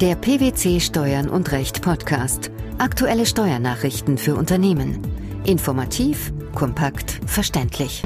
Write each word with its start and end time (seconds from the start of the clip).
Der 0.00 0.14
PwC 0.14 0.80
Steuern 0.80 1.28
und 1.28 1.52
Recht 1.52 1.82
Podcast. 1.82 2.50
Aktuelle 2.78 3.26
Steuernachrichten 3.26 4.16
für 4.16 4.34
Unternehmen. 4.34 5.02
Informativ, 5.44 6.32
kompakt, 6.54 7.20
verständlich. 7.26 8.02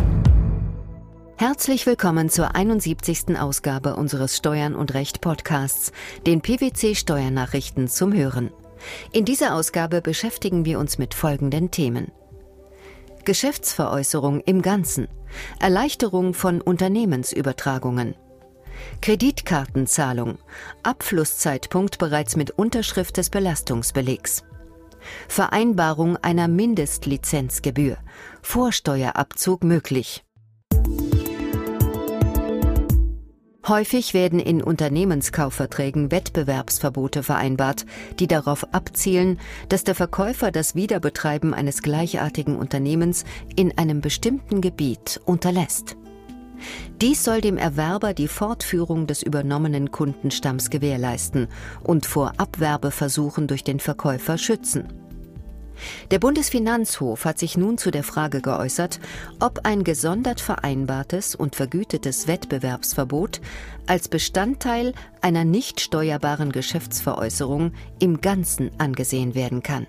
Herzlich 1.36 1.86
willkommen 1.86 2.30
zur 2.30 2.56
71. 2.56 3.38
Ausgabe 3.38 3.94
unseres 3.94 4.36
Steuern 4.36 4.74
und 4.74 4.92
Recht 4.94 5.20
Podcasts, 5.20 5.92
den 6.26 6.40
PwC 6.40 6.96
Steuernachrichten 6.96 7.86
zum 7.86 8.12
Hören. 8.12 8.50
In 9.12 9.24
dieser 9.24 9.54
Ausgabe 9.54 10.00
beschäftigen 10.00 10.64
wir 10.64 10.80
uns 10.80 10.98
mit 10.98 11.14
folgenden 11.14 11.70
Themen. 11.70 12.10
Geschäftsveräußerung 13.24 14.40
im 14.40 14.62
Ganzen, 14.62 15.06
Erleichterung 15.60 16.34
von 16.34 16.60
Unternehmensübertragungen, 16.60 18.16
Kreditkartenzahlung, 19.00 20.38
Abflusszeitpunkt 20.82 21.98
bereits 21.98 22.36
mit 22.36 22.50
Unterschrift 22.50 23.16
des 23.16 23.30
Belastungsbelegs, 23.30 24.44
Vereinbarung 25.28 26.16
einer 26.16 26.48
Mindestlizenzgebühr, 26.48 27.98
Vorsteuerabzug 28.42 29.64
möglich. 29.64 30.24
Häufig 33.66 34.12
werden 34.12 34.40
in 34.40 34.62
Unternehmenskaufverträgen 34.62 36.10
Wettbewerbsverbote 36.10 37.22
vereinbart, 37.22 37.86
die 38.18 38.26
darauf 38.26 38.74
abzielen, 38.74 39.40
dass 39.70 39.84
der 39.84 39.94
Verkäufer 39.94 40.50
das 40.50 40.74
Wiederbetreiben 40.74 41.54
eines 41.54 41.80
gleichartigen 41.80 42.56
Unternehmens 42.56 43.24
in 43.56 43.78
einem 43.78 44.02
bestimmten 44.02 44.60
Gebiet 44.60 45.18
unterlässt. 45.24 45.96
Dies 47.00 47.24
soll 47.24 47.40
dem 47.40 47.56
Erwerber 47.56 48.14
die 48.14 48.28
Fortführung 48.28 49.06
des 49.06 49.22
übernommenen 49.22 49.90
Kundenstamms 49.90 50.70
gewährleisten 50.70 51.48
und 51.82 52.06
vor 52.06 52.32
Abwerbeversuchen 52.38 53.46
durch 53.46 53.64
den 53.64 53.80
Verkäufer 53.80 54.38
schützen. 54.38 54.88
Der 56.10 56.18
Bundesfinanzhof 56.18 57.24
hat 57.24 57.38
sich 57.38 57.56
nun 57.56 57.78
zu 57.78 57.90
der 57.90 58.04
Frage 58.04 58.40
geäußert, 58.40 59.00
ob 59.40 59.60
ein 59.64 59.84
gesondert 59.84 60.40
vereinbartes 60.40 61.34
und 61.34 61.56
vergütetes 61.56 62.28
Wettbewerbsverbot 62.28 63.40
als 63.86 64.08
Bestandteil 64.08 64.94
einer 65.20 65.44
nicht 65.44 65.80
steuerbaren 65.80 66.52
Geschäftsveräußerung 66.52 67.72
im 67.98 68.20
Ganzen 68.20 68.70
angesehen 68.78 69.34
werden 69.34 69.62
kann. 69.62 69.86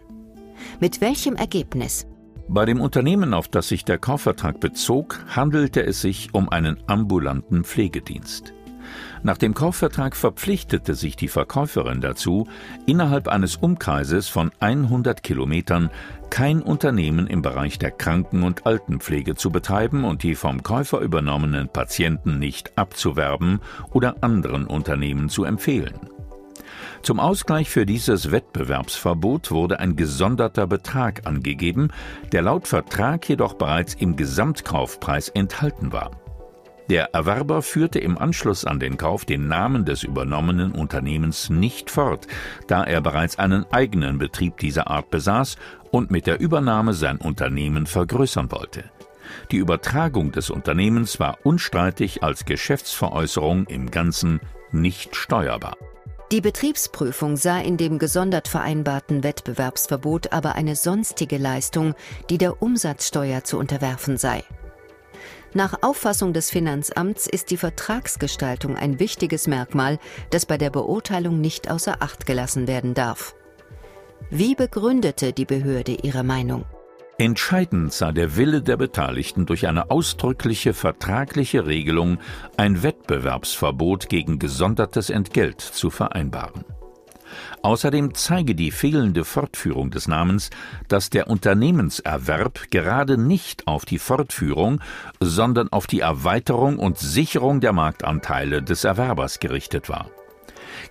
Mit 0.80 1.02
welchem 1.02 1.36
Ergebnis? 1.36 2.08
Bei 2.48 2.66
dem 2.66 2.80
Unternehmen, 2.80 3.34
auf 3.34 3.48
das 3.48 3.68
sich 3.68 3.86
der 3.86 3.98
Kaufvertrag 3.98 4.60
bezog, 4.60 5.20
handelte 5.36 5.84
es 5.84 6.02
sich 6.02 6.34
um 6.34 6.48
einen 6.48 6.78
ambulanten 6.88 7.64
Pflegedienst. 7.64 8.54
Nach 9.24 9.38
dem 9.38 9.56
Kaufvertrag 9.56 10.16
verpflichtete 10.16 10.94
sich 10.94 11.16
die 11.16 11.28
Verkäuferin 11.28 12.02
dazu, 12.02 12.48
innerhalb 12.86 13.28
eines 13.28 13.56
Umkreises 13.56 14.28
von 14.28 14.52
100 14.60 15.24
Kilometern 15.24 15.90
kein 16.30 16.62
Unternehmen 16.62 17.26
im 17.26 17.42
Bereich 17.42 17.80
der 17.80 17.90
Kranken- 17.90 18.44
und 18.44 18.68
Altenpflege 18.68 19.34
zu 19.34 19.50
betreiben 19.50 20.04
und 20.04 20.22
die 20.22 20.36
vom 20.36 20.62
Käufer 20.62 21.00
übernommenen 21.00 21.70
Patienten 21.70 22.38
nicht 22.38 22.78
abzuwerben 22.78 23.60
oder 23.92 24.18
anderen 24.22 24.68
Unternehmen 24.68 25.30
zu 25.30 25.46
empfehlen. 25.46 26.15
Zum 27.02 27.20
Ausgleich 27.20 27.70
für 27.70 27.86
dieses 27.86 28.32
Wettbewerbsverbot 28.32 29.52
wurde 29.52 29.80
ein 29.80 29.96
gesonderter 29.96 30.68
Betrag 30.68 31.26
angegeben, 31.26 31.90
der 32.32 32.42
laut 32.42 32.68
Vertrag 32.68 33.28
jedoch 33.30 33.54
bereits 33.54 33.94
im 33.94 34.16
Gesamtkaufpreis 34.16 35.30
enthalten 35.30 35.92
war. 35.92 36.12
Der 36.90 37.16
Erwerber 37.16 37.64
führte 37.64 37.98
im 37.98 38.16
Anschluss 38.18 38.64
an 38.64 38.80
den 38.80 38.98
Kauf 38.98 39.26
den 39.26 39.48
Namen 39.48 39.86
des 39.86 40.04
übernommenen 40.04 40.72
Unternehmens 40.72 41.50
nicht 41.50 41.90
fort, 41.90 42.28
da 42.68 42.84
er 42.84 43.02
bereits 43.02 43.40
einen 43.40 43.66
eigenen 43.72 44.20
Betrieb 44.20 44.58
dieser 44.58 44.92
Art 44.92 45.10
besaß 45.10 45.58
und 45.90 46.12
mit 46.12 46.28
der 46.28 46.40
Übernahme 46.40 46.94
sein 46.94 47.18
Unternehmen 47.18 47.88
vergrößern 47.88 48.52
wollte. 48.52 48.84
Die 49.52 49.58
Übertragung 49.58 50.32
des 50.32 50.52
Unternehmens 50.52 51.20
war 51.20 51.40
unstreitig 51.44 52.22
als 52.22 52.46
Geschäftsveräußerung 52.46 53.66
im 53.66 53.90
Ganzen 53.90 54.40
nicht 54.72 55.16
steuerbar. 55.16 55.78
Die 56.32 56.42
Betriebsprüfung 56.42 57.38
sah 57.38 57.60
in 57.60 57.78
dem 57.78 58.00
gesondert 58.00 58.48
vereinbarten 58.48 59.24
Wettbewerbsverbot 59.24 60.34
aber 60.34 60.56
eine 60.56 60.76
sonstige 60.76 61.38
Leistung, 61.38 61.94
die 62.32 62.40
der 62.40 62.64
Umsatzsteuer 62.64 63.44
zu 63.44 63.60
unterwerfen 63.60 64.18
sei. 64.18 64.44
Nach 65.54 65.84
Auffassung 65.84 66.34
des 66.34 66.50
Finanzamts 66.50 67.28
ist 67.28 67.52
die 67.52 67.58
Vertragsgestaltung 67.58 68.76
ein 68.76 69.00
wichtiges 69.00 69.48
Merkmal, 69.48 70.00
das 70.32 70.46
bei 70.46 70.58
der 70.58 70.72
Beurteilung 70.72 71.40
nicht 71.40 71.70
außer 71.70 72.02
Acht 72.02 72.26
gelassen 72.26 72.68
werden 72.68 72.96
darf. 72.96 73.36
Wie 74.32 74.56
begründete 74.56 75.32
die 75.32 75.46
Behörde 75.46 75.94
ihre 75.94 76.24
Meinung? 76.24 76.66
Entscheidend 77.18 77.94
sei 77.94 78.12
der 78.12 78.36
Wille 78.36 78.62
der 78.62 78.76
Beteiligten 78.76 79.46
durch 79.46 79.68
eine 79.68 79.90
ausdrückliche 79.90 80.74
vertragliche 80.74 81.66
Regelung 81.66 82.18
ein 82.58 82.84
Wettbewerbsverbot 82.84 84.10
gegen 84.10 84.38
gesondertes 84.38 85.10
Entgelt 85.10 85.62
zu 85.62 85.90
vereinbaren. 85.90 86.66
Außerdem 87.62 88.14
zeige 88.16 88.54
die 88.54 88.72
fehlende 88.72 89.24
Fortführung 89.24 89.92
des 89.92 90.10
Namens, 90.10 90.50
dass 90.90 91.10
der 91.10 91.30
Unternehmenserwerb 91.30 92.70
gerade 92.70 93.18
nicht 93.18 93.66
auf 93.66 93.86
die 93.86 94.00
Fortführung, 94.00 94.82
sondern 95.22 95.70
auf 95.72 95.88
die 95.88 96.02
Erweiterung 96.02 96.78
und 96.78 96.98
Sicherung 96.98 97.62
der 97.62 97.72
Marktanteile 97.72 98.62
des 98.62 98.84
Erwerbers 98.84 99.40
gerichtet 99.40 99.88
war. 99.88 100.10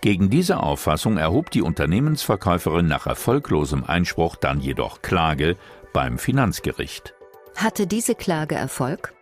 Gegen 0.00 0.30
diese 0.30 0.60
Auffassung 0.60 1.18
erhob 1.18 1.50
die 1.50 1.62
Unternehmensverkäuferin 1.62 2.86
nach 2.86 3.06
erfolglosem 3.06 3.84
Einspruch 3.84 4.36
dann 4.36 4.60
jedoch 4.60 5.02
Klage 5.02 5.56
beim 5.94 6.19
Finanzgericht. 6.19 7.15
Hatte 7.56 7.87
diese 7.87 8.15
Klage 8.15 8.56
Erfolg? 8.56 9.15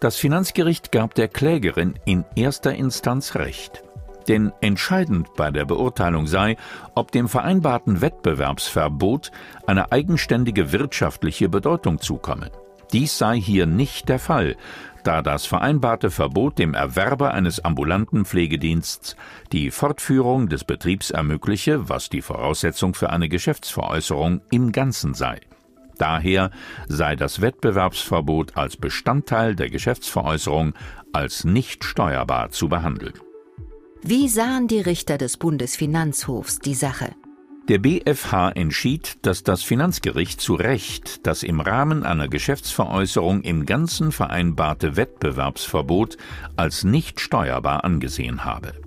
Das 0.00 0.16
Finanzgericht 0.16 0.92
gab 0.92 1.14
der 1.14 1.28
Klägerin 1.28 1.98
in 2.04 2.24
erster 2.34 2.74
Instanz 2.74 3.36
Recht. 3.36 3.82
Denn 4.28 4.52
entscheidend 4.60 5.28
bei 5.36 5.52
der 5.52 5.64
Beurteilung 5.64 6.26
sei, 6.26 6.56
ob 6.96 7.12
dem 7.12 7.28
vereinbarten 7.28 8.00
Wettbewerbsverbot 8.00 9.30
eine 9.66 9.92
eigenständige 9.92 10.72
wirtschaftliche 10.72 11.48
Bedeutung 11.48 12.00
zukomme. 12.00 12.50
Dies 12.92 13.16
sei 13.16 13.40
hier 13.40 13.66
nicht 13.66 14.08
der 14.08 14.18
Fall, 14.18 14.56
da 15.04 15.22
das 15.22 15.46
vereinbarte 15.46 16.10
Verbot 16.10 16.58
dem 16.58 16.74
Erwerber 16.74 17.34
eines 17.34 17.64
ambulanten 17.64 18.24
Pflegedienstes 18.24 19.14
die 19.52 19.70
Fortführung 19.70 20.48
des 20.48 20.64
Betriebs 20.64 21.12
ermögliche, 21.12 21.88
was 21.88 22.08
die 22.08 22.22
Voraussetzung 22.22 22.94
für 22.94 23.10
eine 23.10 23.28
Geschäftsveräußerung 23.28 24.40
im 24.50 24.72
Ganzen 24.72 25.14
sei. 25.14 25.38
Daher 25.98 26.50
sei 26.88 27.16
das 27.16 27.40
Wettbewerbsverbot 27.40 28.56
als 28.56 28.76
Bestandteil 28.76 29.54
der 29.54 29.70
Geschäftsveräußerung 29.70 30.74
als 31.12 31.44
nicht 31.44 31.84
steuerbar 31.84 32.50
zu 32.50 32.68
behandeln. 32.68 33.14
Wie 34.02 34.28
sahen 34.28 34.68
die 34.68 34.80
Richter 34.80 35.18
des 35.18 35.36
Bundesfinanzhofs 35.36 36.58
die 36.58 36.74
Sache? 36.74 37.10
Der 37.68 37.78
BfH 37.78 38.50
entschied, 38.50 39.18
dass 39.22 39.42
das 39.42 39.64
Finanzgericht 39.64 40.40
zu 40.40 40.54
Recht 40.54 41.26
das 41.26 41.42
im 41.42 41.60
Rahmen 41.60 42.04
einer 42.04 42.28
Geschäftsveräußerung 42.28 43.42
im 43.42 43.66
Ganzen 43.66 44.12
vereinbarte 44.12 44.96
Wettbewerbsverbot 44.96 46.16
als 46.54 46.84
nicht 46.84 47.18
steuerbar 47.18 47.82
angesehen 47.82 48.44
habe. 48.44 48.85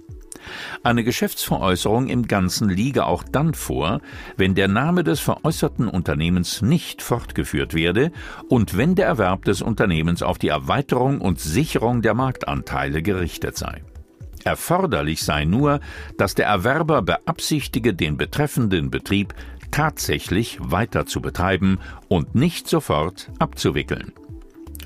Eine 0.83 1.03
Geschäftsveräußerung 1.03 2.07
im 2.07 2.27
Ganzen 2.27 2.69
liege 2.69 3.05
auch 3.05 3.23
dann 3.23 3.53
vor, 3.53 4.01
wenn 4.37 4.55
der 4.55 4.67
Name 4.67 5.03
des 5.03 5.19
veräußerten 5.19 5.87
Unternehmens 5.87 6.61
nicht 6.61 7.01
fortgeführt 7.01 7.73
werde 7.73 8.11
und 8.47 8.77
wenn 8.77 8.95
der 8.95 9.07
Erwerb 9.07 9.45
des 9.45 9.61
Unternehmens 9.61 10.23
auf 10.23 10.37
die 10.37 10.49
Erweiterung 10.49 11.21
und 11.21 11.39
Sicherung 11.39 12.01
der 12.01 12.13
Marktanteile 12.13 13.01
gerichtet 13.01 13.57
sei. 13.57 13.81
Erforderlich 14.43 15.23
sei 15.23 15.45
nur, 15.45 15.79
dass 16.17 16.35
der 16.35 16.47
Erwerber 16.47 17.01
beabsichtige, 17.01 17.93
den 17.93 18.17
betreffenden 18.17 18.89
Betrieb 18.89 19.33
tatsächlich 19.71 20.57
weiter 20.61 21.05
zu 21.05 21.21
betreiben 21.21 21.79
und 22.07 22.35
nicht 22.35 22.67
sofort 22.67 23.29
abzuwickeln. 23.39 24.13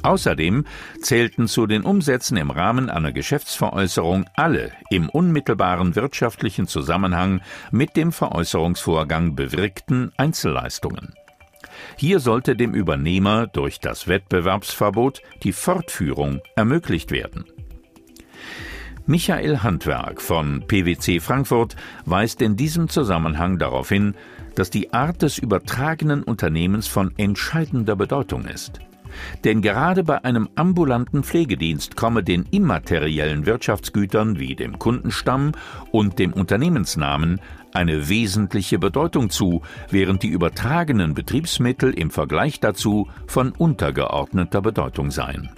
Außerdem 0.03 0.65
zählten 1.01 1.47
zu 1.47 1.65
den 1.65 1.83
Umsätzen 1.83 2.35
im 2.37 2.51
Rahmen 2.51 2.89
einer 2.89 3.13
Geschäftsveräußerung 3.13 4.25
alle 4.35 4.71
im 4.89 5.09
unmittelbaren 5.09 5.95
wirtschaftlichen 5.95 6.67
Zusammenhang 6.67 7.41
mit 7.71 7.95
dem 7.95 8.11
Veräußerungsvorgang 8.11 9.35
bewirkten 9.35 10.11
Einzelleistungen. 10.17 11.13
Hier 11.97 12.19
sollte 12.19 12.55
dem 12.55 12.73
Übernehmer 12.73 13.47
durch 13.47 13.79
das 13.79 14.07
Wettbewerbsverbot 14.07 15.21
die 15.43 15.53
Fortführung 15.53 16.41
ermöglicht 16.55 17.11
werden. 17.11 17.45
Michael 19.05 19.59
Handwerk 19.59 20.21
von 20.21 20.65
PwC 20.67 21.19
Frankfurt 21.19 21.75
weist 22.05 22.41
in 22.41 22.55
diesem 22.55 22.87
Zusammenhang 22.87 23.57
darauf 23.57 23.89
hin, 23.89 24.15
dass 24.55 24.69
die 24.69 24.93
Art 24.93 25.21
des 25.21 25.37
übertragenen 25.37 26.23
Unternehmens 26.23 26.87
von 26.87 27.13
entscheidender 27.17 27.95
Bedeutung 27.95 28.45
ist. 28.45 28.79
Denn 29.43 29.61
gerade 29.61 30.03
bei 30.03 30.23
einem 30.23 30.49
ambulanten 30.55 31.23
Pflegedienst 31.23 31.95
komme 31.95 32.23
den 32.23 32.45
immateriellen 32.51 33.45
Wirtschaftsgütern 33.45 34.39
wie 34.39 34.55
dem 34.55 34.79
Kundenstamm 34.79 35.51
und 35.91 36.19
dem 36.19 36.33
Unternehmensnamen 36.33 37.39
eine 37.73 38.09
wesentliche 38.09 38.79
Bedeutung 38.79 39.29
zu, 39.29 39.61
während 39.89 40.23
die 40.23 40.27
übertragenen 40.27 41.13
Betriebsmittel 41.13 41.93
im 41.93 42.11
Vergleich 42.11 42.59
dazu 42.59 43.07
von 43.27 43.51
untergeordneter 43.51 44.61
Bedeutung 44.61 45.11
seien. 45.11 45.49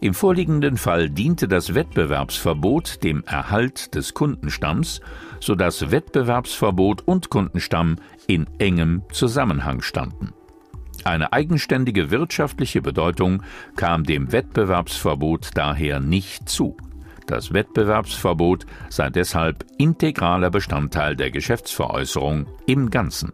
Im 0.00 0.14
vorliegenden 0.14 0.76
Fall 0.76 1.10
diente 1.10 1.48
das 1.48 1.74
Wettbewerbsverbot 1.74 3.02
dem 3.02 3.24
Erhalt 3.24 3.96
des 3.96 4.14
Kundenstamms, 4.14 5.00
sodass 5.40 5.90
Wettbewerbsverbot 5.90 7.02
und 7.06 7.30
Kundenstamm 7.30 7.96
in 8.28 8.46
engem 8.58 9.02
Zusammenhang 9.10 9.82
standen. 9.82 10.32
Eine 11.04 11.32
eigenständige 11.32 12.10
wirtschaftliche 12.10 12.82
Bedeutung 12.82 13.42
kam 13.76 14.04
dem 14.04 14.32
Wettbewerbsverbot 14.32 15.50
daher 15.54 16.00
nicht 16.00 16.48
zu. 16.48 16.76
Das 17.26 17.52
Wettbewerbsverbot 17.52 18.64
sei 18.88 19.10
deshalb 19.10 19.64
integraler 19.76 20.50
Bestandteil 20.50 21.14
der 21.14 21.30
Geschäftsveräußerung 21.30 22.46
im 22.66 22.88
Ganzen. 22.90 23.32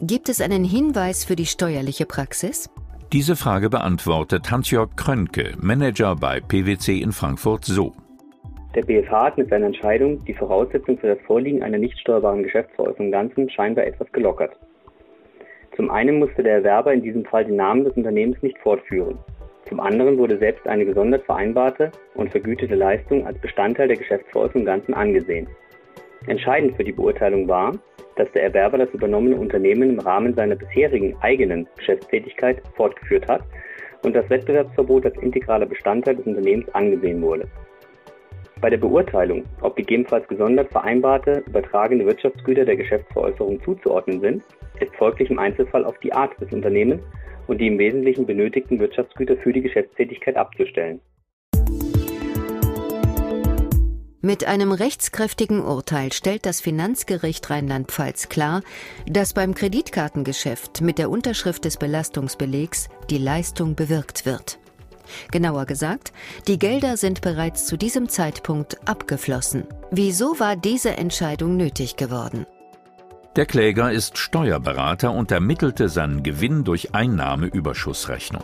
Gibt 0.00 0.28
es 0.28 0.40
einen 0.40 0.64
Hinweis 0.64 1.24
für 1.24 1.34
die 1.34 1.46
steuerliche 1.46 2.06
Praxis? 2.06 2.70
Diese 3.12 3.34
Frage 3.34 3.70
beantwortet 3.70 4.50
Hans-Jörg 4.50 4.90
Krönke, 4.94 5.54
Manager 5.60 6.14
bei 6.14 6.40
PwC 6.40 7.00
in 7.00 7.10
Frankfurt, 7.10 7.64
so. 7.64 7.92
Der 8.74 8.82
BFH 8.82 9.24
hat 9.24 9.38
mit 9.38 9.48
seiner 9.50 9.66
Entscheidung 9.66 10.24
die 10.24 10.34
Voraussetzung 10.34 10.98
für 10.98 11.08
das 11.08 11.18
Vorliegen 11.26 11.62
einer 11.62 11.78
nicht 11.78 11.98
steuerbaren 11.98 12.44
Geschäftsveräußerung 12.44 13.06
im 13.06 13.12
Ganzen 13.12 13.50
scheinbar 13.50 13.86
etwas 13.86 14.12
gelockert. 14.12 14.56
Zum 15.78 15.92
einen 15.92 16.18
musste 16.18 16.42
der 16.42 16.54
Erwerber 16.54 16.92
in 16.92 17.02
diesem 17.02 17.24
Fall 17.24 17.44
den 17.44 17.54
Namen 17.54 17.84
des 17.84 17.92
Unternehmens 17.92 18.42
nicht 18.42 18.58
fortführen. 18.58 19.16
Zum 19.68 19.78
anderen 19.78 20.18
wurde 20.18 20.36
selbst 20.36 20.66
eine 20.66 20.84
gesondert 20.84 21.24
vereinbarte 21.24 21.92
und 22.16 22.32
vergütete 22.32 22.74
Leistung 22.74 23.24
als 23.24 23.38
Bestandteil 23.38 23.86
der 23.86 23.96
Geschäftsveräußerung 23.96 24.62
im 24.62 24.66
Ganzen 24.66 24.92
angesehen. 24.92 25.46
Entscheidend 26.26 26.76
für 26.76 26.82
die 26.82 26.90
Beurteilung 26.90 27.46
war, 27.46 27.78
dass 28.16 28.28
der 28.32 28.42
Erwerber 28.42 28.78
das 28.78 28.90
übernommene 28.90 29.36
Unternehmen 29.36 29.90
im 29.90 30.00
Rahmen 30.00 30.34
seiner 30.34 30.56
bisherigen 30.56 31.16
eigenen 31.20 31.68
Geschäftstätigkeit 31.76 32.60
fortgeführt 32.74 33.28
hat 33.28 33.44
und 34.02 34.16
das 34.16 34.28
Wettbewerbsverbot 34.28 35.04
als 35.04 35.16
integraler 35.18 35.66
Bestandteil 35.66 36.16
des 36.16 36.26
Unternehmens 36.26 36.68
angesehen 36.74 37.22
wurde. 37.22 37.46
Bei 38.60 38.68
der 38.68 38.78
Beurteilung, 38.78 39.44
ob 39.60 39.76
gegebenenfalls 39.76 40.26
gesondert 40.26 40.72
vereinbarte 40.72 41.44
übertragene 41.46 42.04
Wirtschaftsgüter 42.04 42.64
der 42.64 42.74
Geschäftsveräußerung 42.74 43.62
zuzuordnen 43.62 44.20
sind, 44.20 44.42
ist 44.80 44.94
folglich 44.96 45.30
im 45.30 45.38
Einzelfall 45.38 45.84
auf 45.84 45.98
die 45.98 46.12
Art 46.12 46.38
des 46.40 46.52
Unternehmens 46.52 47.02
und 47.46 47.58
die 47.58 47.66
im 47.66 47.78
Wesentlichen 47.78 48.26
benötigten 48.26 48.78
Wirtschaftsgüter 48.78 49.36
für 49.38 49.52
die 49.52 49.62
Geschäftstätigkeit 49.62 50.36
abzustellen. 50.36 51.00
Mit 54.20 54.46
einem 54.46 54.72
rechtskräftigen 54.72 55.64
Urteil 55.64 56.12
stellt 56.12 56.44
das 56.44 56.60
Finanzgericht 56.60 57.48
Rheinland-Pfalz 57.48 58.28
klar, 58.28 58.62
dass 59.06 59.32
beim 59.32 59.54
Kreditkartengeschäft 59.54 60.80
mit 60.80 60.98
der 60.98 61.08
Unterschrift 61.08 61.64
des 61.64 61.76
Belastungsbelegs 61.76 62.88
die 63.10 63.18
Leistung 63.18 63.76
bewirkt 63.76 64.26
wird. 64.26 64.58
Genauer 65.30 65.66
gesagt, 65.66 66.12
die 66.48 66.58
Gelder 66.58 66.96
sind 66.96 67.20
bereits 67.20 67.66
zu 67.66 67.76
diesem 67.76 68.08
Zeitpunkt 68.08 68.76
abgeflossen. 68.88 69.66
Wieso 69.92 70.38
war 70.40 70.56
diese 70.56 70.96
Entscheidung 70.96 71.56
nötig 71.56 71.96
geworden? 71.96 72.44
Der 73.36 73.46
Kläger 73.46 73.92
ist 73.92 74.18
Steuerberater 74.18 75.12
und 75.12 75.30
ermittelte 75.30 75.88
seinen 75.88 76.22
Gewinn 76.22 76.64
durch 76.64 76.94
Einnahmeüberschussrechnung. 76.94 78.42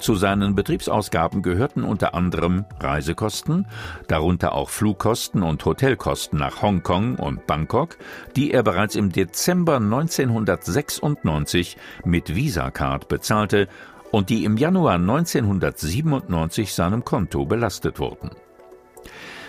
Zu 0.00 0.14
seinen 0.14 0.54
Betriebsausgaben 0.54 1.42
gehörten 1.42 1.82
unter 1.82 2.14
anderem 2.14 2.64
Reisekosten, 2.78 3.66
darunter 4.06 4.52
auch 4.52 4.70
Flugkosten 4.70 5.42
und 5.42 5.64
Hotelkosten 5.64 6.38
nach 6.38 6.62
Hongkong 6.62 7.16
und 7.16 7.46
Bangkok, 7.46 7.96
die 8.36 8.52
er 8.52 8.62
bereits 8.62 8.94
im 8.94 9.10
Dezember 9.10 9.76
1996 9.76 11.76
mit 12.04 12.34
Visa-Card 12.34 13.08
bezahlte 13.08 13.68
und 14.12 14.30
die 14.30 14.44
im 14.44 14.56
Januar 14.56 14.94
1997 14.94 16.72
seinem 16.72 17.04
Konto 17.04 17.44
belastet 17.44 17.98
wurden. 17.98 18.30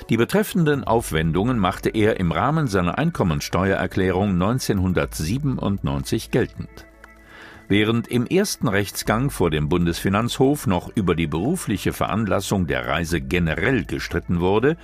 Die 0.10 0.18
betreffenden 0.18 0.84
Aufwendungen 0.84 1.60
machte 1.60 1.90
er 1.90 2.20
im 2.20 2.32
Rahmen 2.32 2.66
seiner 2.66 2.98
Einkommensteuererklärung 2.98 4.32
1997 4.32 6.32
geltend. 6.32 6.88
Während 7.68 8.08
im 8.08 8.26
ersten 8.26 8.68
Rechtsgang 8.68 9.30
vor 9.30 9.52
dem 9.52 9.70
Bundesfinanzhof 9.70 10.66
noch 10.66 10.90
über 10.96 11.14
die 11.14 11.28
berufliche 11.28 11.94
Veranlassung 11.94 12.66
der 12.66 12.88
Reise 12.88 13.22
generell 13.22 13.86
gestritten 13.86 14.40
wurde, 14.40 14.78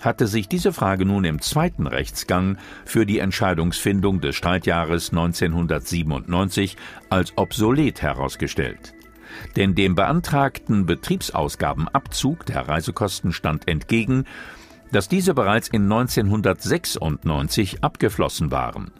hatte 0.00 0.26
sich 0.26 0.48
diese 0.48 0.72
Frage 0.72 1.04
nun 1.04 1.24
im 1.24 1.42
zweiten 1.42 1.86
Rechtsgang 1.86 2.56
für 2.86 3.04
die 3.04 3.18
Entscheidungsfindung 3.18 4.22
des 4.22 4.36
Streitjahres 4.36 5.10
1997 5.10 6.78
als 7.10 7.36
obsolet 7.36 8.00
herausgestellt. 8.00 8.95
Denn 9.56 9.74
dem 9.74 9.94
beantragten 9.94 10.86
Betriebsausgabenabzug 10.86 12.46
der 12.46 12.68
Reisekosten 12.68 13.32
stand 13.32 13.68
entgegen, 13.68 14.24
dass 14.92 15.08
diese 15.08 15.34
bereits 15.34 15.68
in 15.68 15.84
1996 15.84 17.82
abgeflossen 17.82 18.50
waren. 18.50 18.92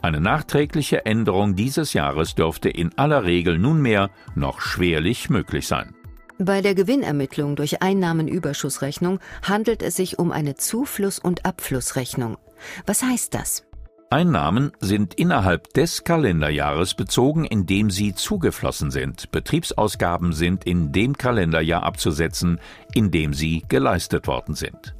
Eine 0.00 0.20
nachträgliche 0.20 1.04
Änderung 1.04 1.54
dieses 1.54 1.92
Jahres 1.92 2.34
dürfte 2.34 2.68
in 2.70 2.96
aller 2.96 3.24
Regel 3.24 3.58
nunmehr 3.58 4.10
noch 4.34 4.60
schwerlich 4.60 5.28
möglich 5.28 5.66
sein. 5.66 5.94
Bei 6.38 6.60
der 6.60 6.74
Gewinnermittlung 6.74 7.56
durch 7.56 7.82
Einnahmenüberschussrechnung 7.82 9.20
handelt 9.42 9.82
es 9.82 9.96
sich 9.96 10.18
um 10.18 10.32
eine 10.32 10.54
Zufluss- 10.54 11.18
und 11.18 11.46
Abflussrechnung. 11.46 12.36
Was 12.84 13.02
heißt 13.02 13.34
das? 13.34 13.64
Einnahmen 14.08 14.70
sind 14.78 15.14
innerhalb 15.14 15.72
des 15.74 16.04
Kalenderjahres 16.04 16.94
bezogen, 16.94 17.44
in 17.44 17.66
dem 17.66 17.90
sie 17.90 18.14
zugeflossen 18.14 18.92
sind. 18.92 19.32
Betriebsausgaben 19.32 20.32
sind 20.32 20.64
in 20.64 20.92
dem 20.92 21.18
Kalenderjahr 21.18 21.82
abzusetzen, 21.82 22.60
in 22.94 23.10
dem 23.10 23.34
sie 23.34 23.64
geleistet 23.68 24.28
worden 24.28 24.54
sind. 24.54 24.94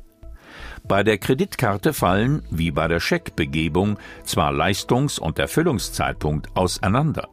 Bei 0.83 1.05
der 1.05 1.19
Kreditkarte 1.19 1.93
fallen, 1.93 2.43
wie 2.51 2.73
bei 2.73 2.89
der 2.89 2.99
Scheckbegebung, 2.99 3.97
zwar 4.25 4.53
Leistungs- 4.53 5.21
und 5.21 5.39
Erfüllungszeitpunkt 5.39 6.57
auseinander. 6.57 7.29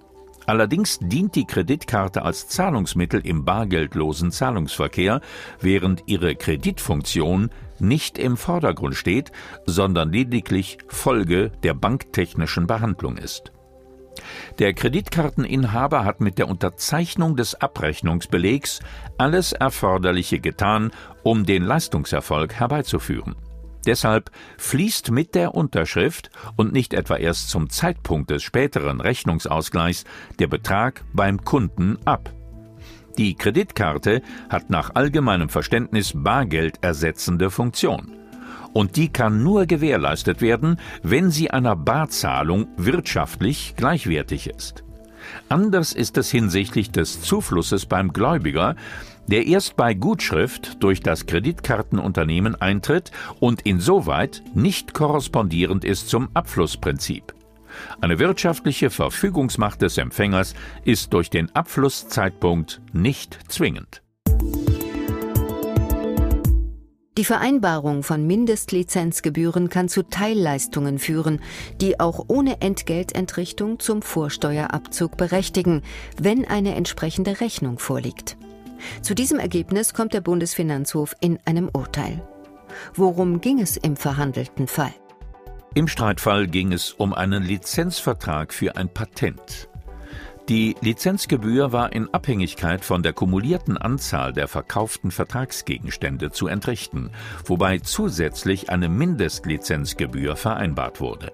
Allerdings 0.45 0.99
dient 0.99 1.35
die 1.35 1.45
Kreditkarte 1.45 2.23
als 2.23 2.49
Zahlungsmittel 2.49 3.25
im 3.25 3.45
bargeldlosen 3.45 4.31
Zahlungsverkehr, 4.31 5.21
während 5.59 6.03
ihre 6.05 6.35
Kreditfunktion 6.35 7.49
nicht 7.83 8.17
im 8.17 8.37
Vordergrund 8.37 8.95
steht, 8.95 9.31
sondern 9.65 10.11
lediglich 10.11 10.77
Folge 10.87 11.51
der 11.61 11.73
banktechnischen 11.73 12.65
Behandlung 12.65 13.17
ist. 13.17 13.51
Der 14.59 14.73
Kreditkarteninhaber 14.73 16.05
hat 16.05 16.21
mit 16.21 16.37
der 16.37 16.47
Unterzeichnung 16.47 17.35
des 17.35 17.55
Abrechnungsbelegs 17.55 18.79
alles 19.17 19.53
Erforderliche 19.53 20.39
getan, 20.39 20.91
um 21.23 21.45
den 21.45 21.63
Leistungserfolg 21.63 22.53
herbeizuführen. 22.53 23.35
Deshalb 23.85 24.31
fließt 24.57 25.11
mit 25.11 25.35
der 25.35 25.55
Unterschrift 25.55 26.29
und 26.55 26.71
nicht 26.71 26.93
etwa 26.93 27.17
erst 27.17 27.49
zum 27.49 27.69
Zeitpunkt 27.69 28.29
des 28.29 28.41
späteren 28.43 29.01
Rechnungsausgleichs 29.01 30.05
der 30.39 30.47
Betrag 30.47 31.03
beim 31.11 31.43
Kunden 31.43 31.97
ab. 32.05 32.31
Die 33.17 33.35
Kreditkarte 33.35 34.21
hat 34.49 34.69
nach 34.69 34.95
allgemeinem 34.95 35.49
Verständnis 35.49 36.13
bargeldersetzende 36.15 37.51
Funktion. 37.51 38.11
Und 38.73 38.95
die 38.95 39.09
kann 39.09 39.43
nur 39.43 39.67
gewährleistet 39.67 40.41
werden, 40.41 40.77
wenn 41.03 41.29
sie 41.29 41.51
einer 41.51 41.75
Barzahlung 41.75 42.67
wirtschaftlich 42.75 43.75
gleichwertig 43.77 44.49
ist. 44.49 44.83
Anders 45.47 45.93
ist 45.93 46.17
es 46.17 46.31
hinsichtlich 46.31 46.91
des 46.91 47.21
Zuflusses 47.21 47.85
beim 47.85 48.13
Gläubiger, 48.13 48.75
der 49.27 49.45
erst 49.45 49.75
bei 49.77 49.93
Gutschrift 49.93 50.83
durch 50.83 51.01
das 51.01 51.27
Kreditkartenunternehmen 51.27 52.59
eintritt 52.59 53.11
und 53.39 53.61
insoweit 53.61 54.43
nicht 54.53 54.93
korrespondierend 54.93 55.85
ist 55.85 56.09
zum 56.09 56.29
Abflussprinzip. 56.33 57.33
Eine 58.01 58.19
wirtschaftliche 58.19 58.89
Verfügungsmacht 58.89 59.81
des 59.81 59.97
Empfängers 59.97 60.53
ist 60.83 61.13
durch 61.13 61.29
den 61.29 61.53
Abflusszeitpunkt 61.55 62.81
nicht 62.91 63.39
zwingend. 63.47 64.03
Die 67.15 67.25
Vereinbarung 67.25 68.01
von 68.01 68.25
Mindestlizenzgebühren 68.25 69.69
kann 69.69 69.87
zu 69.87 70.01
Teilleistungen 70.01 70.97
führen, 70.97 71.41
die 71.79 71.99
auch 71.99 72.25
ohne 72.27 72.61
Entgeltentrichtung 72.61 73.79
zum 73.79 74.01
Vorsteuerabzug 74.01 75.15
berechtigen, 75.15 75.83
wenn 76.19 76.47
eine 76.47 76.73
entsprechende 76.73 77.39
Rechnung 77.39 77.77
vorliegt. 77.77 78.35
Zu 79.03 79.13
diesem 79.13 79.37
Ergebnis 79.37 79.93
kommt 79.93 80.13
der 80.13 80.21
Bundesfinanzhof 80.21 81.15
in 81.21 81.37
einem 81.45 81.69
Urteil. 81.71 82.27
Worum 82.95 83.41
ging 83.41 83.59
es 83.61 83.77
im 83.77 83.95
verhandelten 83.95 84.67
Fall? 84.67 84.93
Im 85.75 85.87
Streitfall 85.87 86.45
ging 86.45 86.71
es 86.71 86.91
um 86.91 87.13
einen 87.13 87.41
Lizenzvertrag 87.41 88.53
für 88.53 88.75
ein 88.75 88.89
Patent. 88.89 89.69
Die 90.47 90.75
Lizenzgebühr 90.81 91.71
war 91.71 91.93
in 91.93 92.13
Abhängigkeit 92.13 92.85
von 92.85 93.01
der 93.01 93.13
kumulierten 93.13 93.79
Anzahl 93.79 94.33
der 94.33 94.47
verkauften 94.47 95.09
Vertragsgegenstände 95.09 96.29
zu 96.29 96.45
entrichten, 96.45 97.09
wobei 97.45 97.79
zusätzlich 97.79 98.69
eine 98.69 98.87
Mindestlizenzgebühr 98.87 100.35
vereinbart 100.35 101.01
wurde. 101.01 101.31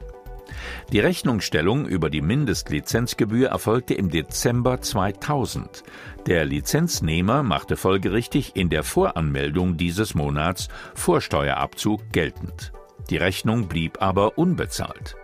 Die 0.93 1.01
Rechnungsstellung 1.01 1.85
über 1.85 2.09
die 2.09 2.21
Mindestlizenzgebühr 2.21 3.49
erfolgte 3.49 3.93
im 3.93 4.09
Dezember 4.09 4.79
2000. 4.79 5.83
Der 6.27 6.45
Lizenznehmer 6.45 7.43
machte 7.43 7.75
folgerichtig 7.75 8.55
in 8.55 8.69
der 8.69 8.83
Voranmeldung 8.83 9.75
dieses 9.75 10.15
Monats 10.15 10.69
Vorsteuerabzug 10.95 12.13
geltend. 12.13 12.71
Die 13.09 13.17
Rechnung 13.17 13.67
blieb 13.67 14.01
aber 14.01 14.37
unbezahlt. 14.37 15.15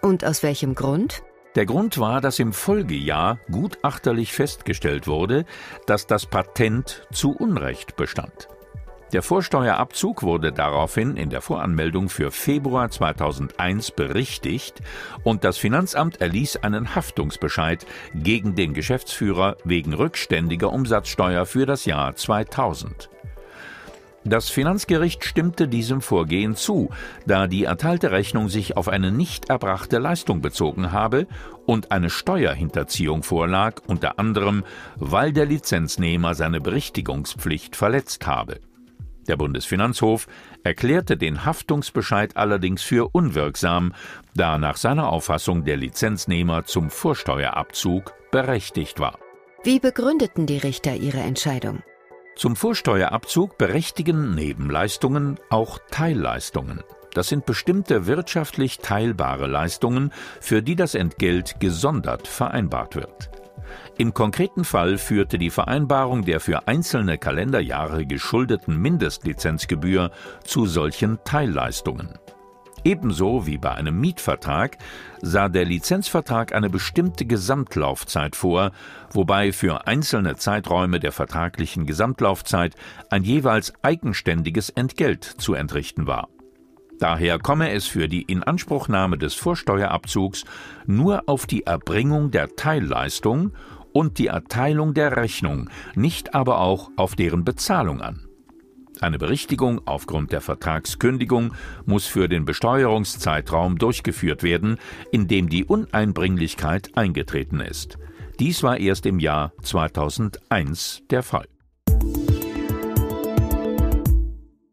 Und 0.00 0.24
aus 0.24 0.42
welchem 0.42 0.74
Grund? 0.74 1.22
Der 1.54 1.66
Grund 1.66 1.98
war, 1.98 2.22
dass 2.22 2.38
im 2.38 2.54
Folgejahr 2.54 3.38
gutachterlich 3.50 4.32
festgestellt 4.32 5.06
wurde, 5.06 5.44
dass 5.86 6.06
das 6.06 6.24
Patent 6.24 7.06
zu 7.12 7.32
Unrecht 7.32 7.96
bestand. 7.96 8.48
Der 9.12 9.22
Vorsteuerabzug 9.22 10.22
wurde 10.22 10.52
daraufhin 10.52 11.18
in 11.18 11.28
der 11.28 11.42
Voranmeldung 11.42 12.08
für 12.08 12.30
Februar 12.30 12.90
2001 12.90 13.90
berichtigt 13.90 14.80
und 15.22 15.44
das 15.44 15.58
Finanzamt 15.58 16.22
erließ 16.22 16.56
einen 16.56 16.94
Haftungsbescheid 16.94 17.84
gegen 18.14 18.54
den 18.54 18.72
Geschäftsführer 18.72 19.58
wegen 19.64 19.92
rückständiger 19.92 20.72
Umsatzsteuer 20.72 21.44
für 21.44 21.66
das 21.66 21.84
Jahr 21.84 22.16
2000. 22.16 23.10
Das 24.24 24.50
Finanzgericht 24.50 25.24
stimmte 25.24 25.66
diesem 25.66 26.00
Vorgehen 26.00 26.54
zu, 26.54 26.90
da 27.26 27.48
die 27.48 27.64
erteilte 27.64 28.12
Rechnung 28.12 28.48
sich 28.48 28.76
auf 28.76 28.88
eine 28.88 29.10
nicht 29.10 29.50
erbrachte 29.50 29.98
Leistung 29.98 30.40
bezogen 30.40 30.92
habe 30.92 31.26
und 31.66 31.90
eine 31.90 32.08
Steuerhinterziehung 32.08 33.24
vorlag, 33.24 33.80
unter 33.86 34.20
anderem, 34.20 34.62
weil 34.96 35.32
der 35.32 35.46
Lizenznehmer 35.46 36.34
seine 36.34 36.60
Berichtigungspflicht 36.60 37.74
verletzt 37.74 38.26
habe. 38.26 38.60
Der 39.28 39.36
Bundesfinanzhof 39.36 40.26
erklärte 40.64 41.16
den 41.16 41.44
Haftungsbescheid 41.44 42.36
allerdings 42.36 42.82
für 42.82 43.08
unwirksam, 43.12 43.92
da 44.34 44.58
nach 44.58 44.76
seiner 44.76 45.08
Auffassung 45.08 45.64
der 45.64 45.76
Lizenznehmer 45.76 46.64
zum 46.64 46.90
Vorsteuerabzug 46.90 48.14
berechtigt 48.30 49.00
war. 49.00 49.18
Wie 49.64 49.78
begründeten 49.78 50.46
die 50.46 50.58
Richter 50.58 50.96
ihre 50.96 51.20
Entscheidung? 51.20 51.82
Zum 52.36 52.56
Vorsteuerabzug 52.56 53.58
berechtigen 53.58 54.34
Nebenleistungen 54.34 55.38
auch 55.50 55.78
Teilleistungen. 55.90 56.82
Das 57.12 57.28
sind 57.28 57.44
bestimmte 57.44 58.06
wirtschaftlich 58.06 58.78
teilbare 58.78 59.46
Leistungen, 59.46 60.12
für 60.40 60.62
die 60.62 60.74
das 60.74 60.94
Entgelt 60.94 61.60
gesondert 61.60 62.26
vereinbart 62.26 62.96
wird. 62.96 63.30
Im 63.98 64.14
konkreten 64.14 64.64
Fall 64.64 64.96
führte 64.96 65.38
die 65.38 65.50
Vereinbarung 65.50 66.24
der 66.24 66.40
für 66.40 66.66
einzelne 66.66 67.18
Kalenderjahre 67.18 68.06
geschuldeten 68.06 68.78
Mindestlizenzgebühr 68.78 70.10
zu 70.42 70.66
solchen 70.66 71.18
Teilleistungen. 71.24 72.18
Ebenso 72.84 73.46
wie 73.46 73.58
bei 73.58 73.72
einem 73.72 74.00
Mietvertrag 74.00 74.76
sah 75.20 75.48
der 75.48 75.64
Lizenzvertrag 75.64 76.52
eine 76.52 76.68
bestimmte 76.68 77.24
Gesamtlaufzeit 77.24 78.34
vor, 78.34 78.72
wobei 79.10 79.52
für 79.52 79.86
einzelne 79.86 80.36
Zeiträume 80.36 80.98
der 80.98 81.12
vertraglichen 81.12 81.86
Gesamtlaufzeit 81.86 82.74
ein 83.08 83.22
jeweils 83.22 83.72
eigenständiges 83.82 84.70
Entgelt 84.70 85.22
zu 85.24 85.54
entrichten 85.54 86.08
war. 86.08 86.28
Daher 86.98 87.38
komme 87.38 87.70
es 87.72 87.86
für 87.86 88.08
die 88.08 88.22
Inanspruchnahme 88.22 89.16
des 89.16 89.34
Vorsteuerabzugs 89.34 90.44
nur 90.86 91.22
auf 91.26 91.46
die 91.46 91.64
Erbringung 91.66 92.30
der 92.30 92.48
Teilleistung 92.56 93.52
und 93.92 94.18
die 94.18 94.28
Erteilung 94.28 94.94
der 94.94 95.16
Rechnung, 95.16 95.70
nicht 95.94 96.34
aber 96.34 96.60
auch 96.60 96.90
auf 96.96 97.14
deren 97.14 97.44
Bezahlung 97.44 98.00
an. 98.00 98.26
Eine 99.02 99.18
Berichtigung 99.18 99.80
aufgrund 99.84 100.30
der 100.30 100.40
Vertragskündigung 100.40 101.54
muss 101.86 102.06
für 102.06 102.28
den 102.28 102.44
Besteuerungszeitraum 102.44 103.76
durchgeführt 103.76 104.44
werden, 104.44 104.78
in 105.10 105.26
dem 105.26 105.48
die 105.48 105.64
Uneinbringlichkeit 105.64 106.90
eingetreten 106.94 107.58
ist. 107.58 107.98
Dies 108.38 108.62
war 108.62 108.78
erst 108.78 109.04
im 109.06 109.18
Jahr 109.18 109.54
2001 109.62 111.02
der 111.10 111.24
Fall. 111.24 111.48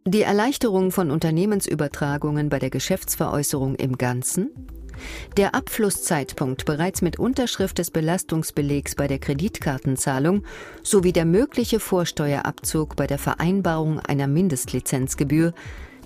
Die 0.06 0.22
Erleichterung 0.22 0.92
von 0.92 1.10
Unternehmensübertragungen 1.10 2.50
bei 2.50 2.60
der 2.60 2.70
Geschäftsveräußerung 2.70 3.74
im 3.76 3.98
Ganzen 3.98 4.52
der 5.38 5.56
Abflusszeitpunkt 5.56 6.65
bereits 6.65 7.01
mit 7.01 7.20
Unterschrift 7.20 7.77
des 7.77 7.91
Belastungsbelegs 7.91 8.96
bei 8.96 9.08
der 9.08 9.20
Kreditkartenzahlung 9.20 10.44
sowie 10.84 11.13
der 11.13 11.25
mögliche 11.25 11.79
Vorsteuerabzug 11.79 12.96
bei 12.96 13.08
der 13.08 13.20
Vereinbarung 13.20 14.00
einer 14.00 14.27
Mindestlizenzgebühr, 14.27 15.53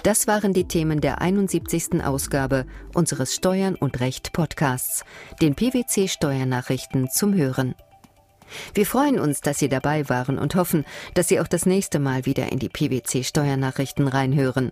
das 0.04 0.28
waren 0.28 0.52
die 0.52 0.68
Themen 0.68 1.00
der 1.00 1.22
71. 1.22 2.04
Ausgabe 2.04 2.66
unseres 2.94 3.34
Steuern 3.34 3.76
und 3.76 4.02
Recht 4.02 4.34
Podcasts, 4.34 5.06
den 5.42 5.56
PwC 5.56 6.10
Steuernachrichten 6.10 7.10
zum 7.10 7.34
Hören. 7.34 7.74
Wir 8.74 8.86
freuen 8.86 9.20
uns, 9.20 9.40
dass 9.40 9.60
Sie 9.60 9.70
dabei 9.70 10.10
waren 10.10 10.38
und 10.38 10.56
hoffen, 10.56 10.86
dass 11.14 11.30
Sie 11.30 11.40
auch 11.40 11.48
das 11.48 11.66
nächste 11.66 12.00
Mal 12.00 12.26
wieder 12.26 12.52
in 12.52 12.60
die 12.60 12.70
PwC 12.70 13.24
Steuernachrichten 13.24 14.10
reinhören. 14.10 14.72